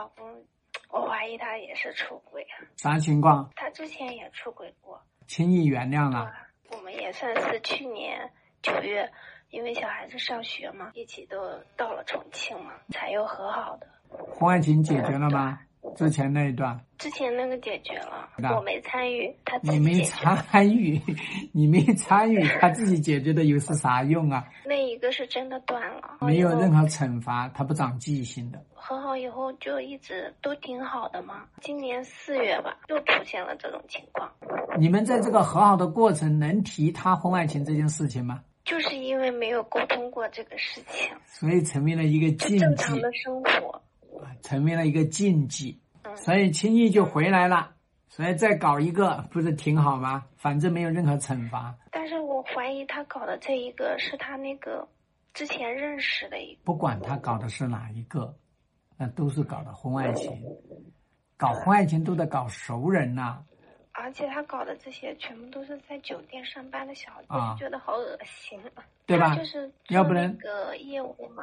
[0.00, 0.26] 老公，
[0.88, 2.46] 我怀疑他也是出轨，
[2.78, 3.50] 啥情况？
[3.54, 6.32] 他之前也出轨过，轻易原谅了。
[6.70, 8.30] 我们也算是去年
[8.62, 9.06] 九月，
[9.50, 11.36] 因为小孩子上学嘛，一起都
[11.76, 13.86] 到了重庆嘛，才又和好的。
[14.08, 15.60] 婚外情解决了吗？
[15.96, 20.98] 之前那一段，之前那个解决了，我没参与，他你没参与，
[21.52, 24.46] 你没参与，他自己解决的又是啥用啊？
[24.64, 28.62] 那一个是真的断了，没有任何惩罚，他不长记性的。
[28.80, 34.32] 和好以后就一直都挺好的嘛，今年四月吧，又出现了这种情况。
[34.78, 38.42] 你们在这个和好的过程能提他婚外情这件事情吗？
[38.64, 42.58] 就是因为没有沟通过这个事情，所以成为了一个禁忌。
[42.58, 43.82] 正常的生活。
[44.42, 45.80] 成为了一个禁忌，
[46.16, 47.72] 所以轻易就回来了，
[48.08, 50.24] 所以再搞一个不是挺好吗？
[50.36, 51.74] 反正没有任何惩罚。
[51.90, 54.86] 但是我怀疑他搞的这一个是他那个
[55.32, 56.60] 之前认识的一个。
[56.64, 58.34] 不管他搞的是哪一个，
[59.00, 60.30] 那都是搞的婚外情。
[61.38, 63.42] 搞婚外情都得搞熟人呐。
[63.92, 69.34] 而且他搞的这些全部都是在酒店上班的小姐，觉得好恶心啊，对吧？
[69.34, 71.42] 就是要不然个业务嘛，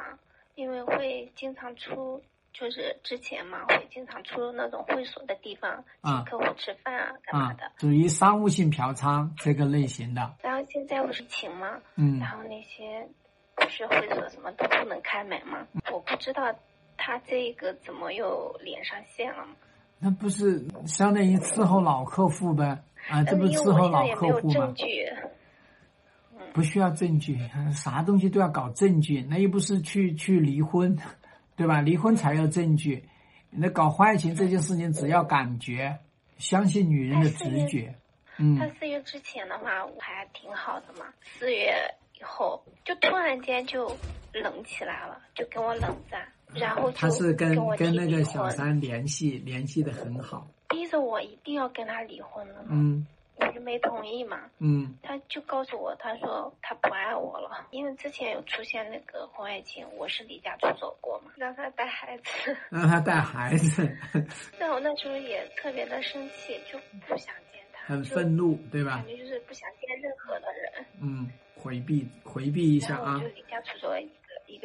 [0.54, 2.22] 因为会经常出。
[2.50, 7.70] 就是之前嘛，会经常出那种会所的地方，请客户吃饭啊，干嘛的？
[7.78, 10.34] 属于商务性嫖娼这个类型的。
[10.42, 13.06] 然后现在不是请嘛，嗯，然后那些
[13.54, 16.52] 不是会所什么都不能开门嘛，我不知道
[16.98, 19.54] 他这个怎么又连上线了嘛？
[19.98, 22.78] 那不是相当于伺候老客户呗？
[23.08, 24.74] 啊，这不是伺候老客户吗？
[26.52, 27.38] 不需要证据，
[27.72, 30.98] 啥东西都要搞证据，那又不是去去离婚。
[31.56, 31.80] 对吧？
[31.80, 33.02] 离婚才要证据，
[33.50, 35.98] 那搞婚外情这件事情只要感觉，
[36.36, 37.92] 相信女人的直觉。
[38.36, 38.56] 嗯。
[38.56, 41.74] 他四月之前的话我还挺好的嘛，四月
[42.20, 43.88] 以后就突然间就
[44.32, 52.64] 冷起来了，就跟我冷战，然后他是跟跟那个小三联系联系的很好，逼着我一定要跟他离婚了。
[52.68, 53.06] 嗯。
[53.40, 63.88] 我就没同意嘛，嗯，他就告诉我，他说他不爱我了，因为之前有出现那个婚外情，我是离家出走过嘛，让他带孩子， 让他带孩子，
[64.58, 68.96] 但我那时候也特别的生气，就不想见他，很愤怒，对吧？
[68.96, 73.96] 感觉就是不想见任何的人，嗯，回避回避一下啊，就离家出走。
[73.96, 74.10] 一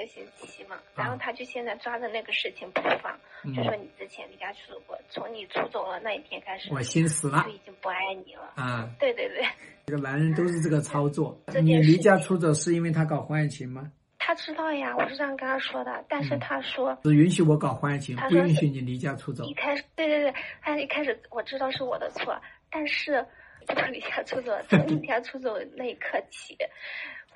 [0.04, 3.18] 个星期嘛，然后他就现在抓着那个事情不放，
[3.56, 8.52] 就说你之前离家出走过，从你出走了那一天开始，我心死了，就已经不爱你了。
[8.56, 9.46] 啊，对对对，
[9.86, 11.40] 这个男人都是这个操作。
[11.62, 13.92] 你离家出走是因为他搞婚外情吗？
[14.20, 19.46] 他知道呀，我是这样跟他说的，但是他说只允许我搞婚外情，不允许你离家出走。
[19.46, 22.38] 一开始，对对对，他一开始我知道是我的错，
[22.70, 23.26] 但是
[23.68, 26.58] 不离家出走， 从离家出走那一刻起。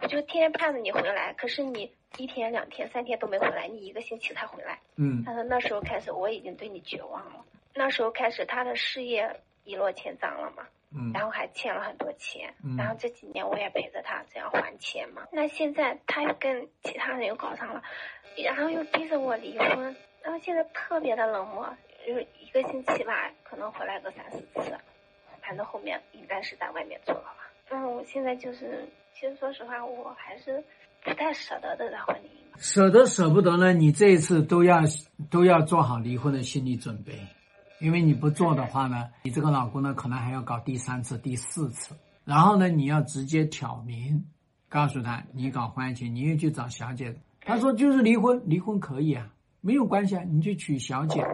[0.02, 4.80] 我就天天盼着你回来，可是你一天、两天、三天都没回来，你一个星期才回来。
[4.96, 5.24] 嗯。
[5.26, 10.68] 他说那时候开始我已经对你绝望了，那时候开始他的事业一落千丈了嘛。
[10.92, 11.12] 嗯。
[11.14, 12.54] 然后还欠了很多钱。
[12.64, 12.78] 嗯。
[12.78, 15.28] 然后这几年我也陪着他这样还钱嘛。
[15.32, 17.82] 那现在他又跟其他人又搞上了，
[18.38, 21.76] 然后又逼着我离婚，然后现在特别的冷漠，
[22.06, 24.78] 就一个星期吧，可能回来个三四次，
[25.42, 27.52] 反正后面应该是在外面做了吧。
[27.70, 28.88] 嗯，我现在就是。
[29.20, 30.64] 其实说实话，我还是
[31.04, 32.30] 不太舍得这场婚姻。
[32.60, 33.74] 舍得舍不得呢？
[33.74, 34.82] 你这一次都要
[35.32, 37.14] 都要做好离婚的心理准备，
[37.80, 41.96] 因为你不做的话呢，你这个老公呢可能还要搞第三次、第四次。
[42.26, 44.24] 然后呢，你要直接挑明，
[44.70, 47.16] 告诉他你搞婚外情，你又去找小姐。
[47.42, 49.28] 他说就是离婚，离婚可以啊，
[49.62, 51.26] 没有关系啊，你去娶小姐。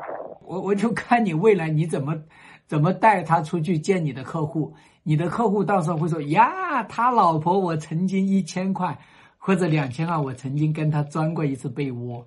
[0.46, 2.24] 我我就看你未来你怎么
[2.66, 4.74] 怎么带他出去见你的客户。
[5.04, 8.98] 你的客户到时候会说呀，他老婆我曾经一千块
[9.38, 12.26] 或者两千块，我曾经跟他钻过一次被窝，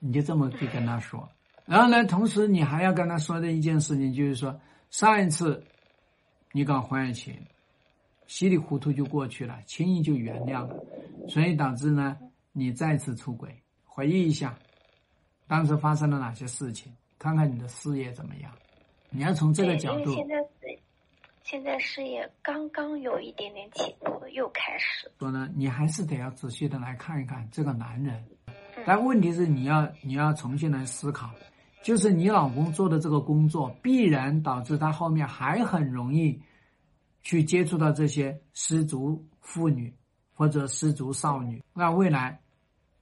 [0.00, 1.28] 你就这么去跟他说。
[1.64, 4.60] 然后呢，同时你还要跟他说的一件事情就是说，
[4.90, 5.62] 上一次
[6.52, 7.34] 你搞婚外情，
[8.26, 10.76] 稀里糊涂就过去了，轻易就原谅了，
[11.28, 12.16] 所以导致呢
[12.52, 13.50] 你再次出轨。
[13.84, 14.54] 回忆一下，
[15.46, 18.50] 当时发生了哪些事情，看看你的事业怎么样。
[19.10, 20.12] 你要从这个角度。
[20.12, 20.34] 现在
[21.78, 25.08] 事业刚刚有一点点起步，又开始。
[25.20, 28.26] 说呢，你还是得要仔细的来看一看这个男人。
[28.84, 31.30] 但问题是，你要你要重新来思考，
[31.84, 36.42] 就是你老公做的这个工作，必然导致他后面还很容易
[37.22, 39.94] 去接触到这些失足妇女
[40.34, 41.62] 或者失足少女。
[41.72, 42.40] 那未来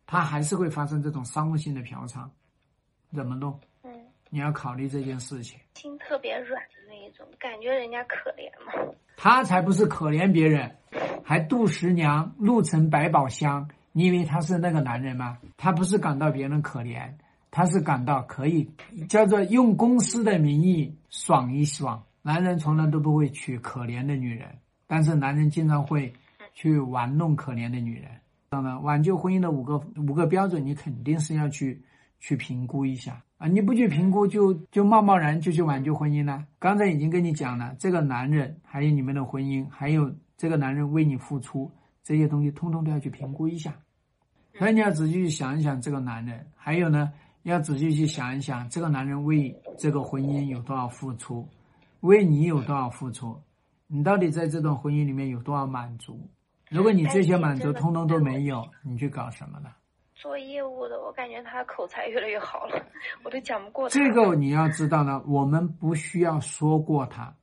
[0.07, 2.29] 他还是会发生这种商务性的嫖娼，
[3.15, 3.59] 怎么弄？
[3.83, 3.91] 嗯，
[4.29, 5.59] 你要考虑这件事情。
[5.75, 6.63] 心特别软。
[7.05, 10.75] 那种感觉人家可怜嘛，他才不是可怜别人，
[11.23, 13.69] 还杜十娘路成百宝箱。
[13.93, 15.39] 你以为他是那个男人吗？
[15.59, 17.13] 他不是感到别人可怜，
[17.51, 18.71] 他是感到可以
[19.07, 22.03] 叫做用公司的名义爽一爽。
[22.23, 24.49] 男人从来都不会娶可怜的女人，
[24.87, 26.15] 但是男人经常会
[26.55, 28.11] 去玩弄可怜的女人。
[28.49, 31.83] 当然，挽救婚姻的五个五个标准，你肯定是要去
[32.25, 33.47] 去评估一下啊！
[33.47, 36.43] 你不去评估，就就贸贸然就去挽救婚姻了。
[36.59, 41.71] 刚才已经跟你讲了，这个男人还有你们的婚姻，还有这个男人为你付出
[42.03, 43.77] 这些东西，通通都要去评估一下。
[44.59, 47.13] 所以你要仔细去想一想这个男人，还有呢，
[47.43, 51.47] 要仔细去想一想这个男人为这个婚姻有多少付出。
[52.01, 53.39] 为你有多少付出？
[53.87, 56.19] 你到底在这段婚姻里面有多少满足？
[56.71, 59.69] 如果你这些满足通通都没有，你去搞什么呢？
[60.25, 62.83] 做业务的，我感觉他口才越来越好了，
[63.23, 63.93] 我都讲不过他。
[63.93, 67.37] 这个你要知道呢，我们不需要说过他，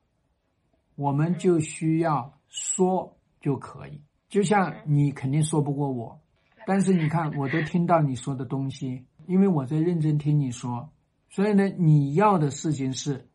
[0.96, 4.02] 我们就需要说就可以。
[4.30, 6.20] 就像你肯定说不过我，
[6.66, 10.90] 但是你看，我都听到你说的东西，因为我在认真听你说，
[11.30, 13.28] 所以呢，你要的事情是。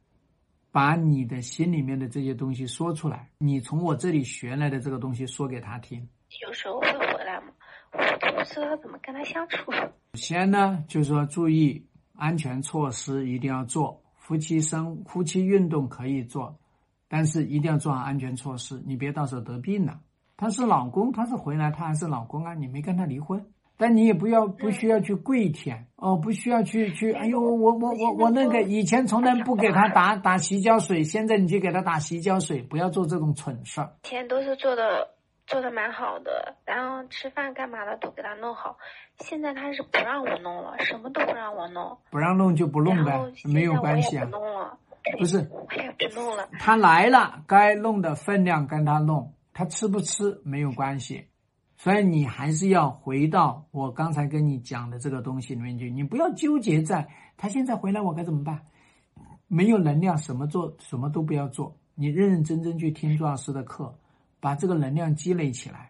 [0.73, 6.07] 把你的心里面的这些东西说出来，你从我这里学来的这个东西说给他听。
[6.47, 6.79] 有时候
[7.97, 9.73] 不知道怎么跟他相处。
[9.73, 16.59] 首先呢，就是说注意安全措施一定要做，夫妻生夫妻运动可以做，
[17.09, 20.01] 但是一定要做好安全措施，你别到时候得病了。
[20.37, 23.45] 他是老公，他是回来，他还是老公啊，你没跟他离婚。
[23.79, 33.93] 但你也不要不需要去跪舔哦，不需要去去，哎呦，我我我我那个以前从来不给他打打洗脚水，现在你去给他打洗脚水，不要做这种蠢事儿。
[34.05, 35.07] 以前都是做的
[35.47, 38.77] 做的蛮好的，然后吃饭干嘛的都给他弄好，
[39.19, 41.97] 现在他是不让我弄了，什么都不让我弄。
[42.11, 44.25] 不让弄就不弄呗，没有关系啊。
[44.25, 44.79] 不弄了，
[45.19, 46.49] 不是，我也不弄了。
[46.59, 51.29] 他来了，该弄的分量跟他弄，他吃不吃没有关系。
[51.79, 57.07] 所以你还是要回到我刚才跟你讲的这个东西里面去，你不要纠结在
[57.37, 58.63] 他现在回来我该怎么办，
[59.47, 63.95] 没有能量什么做什么都不要做，你认认真真去听朱老师的课，
[64.47, 65.81] 把这个能量积累起来，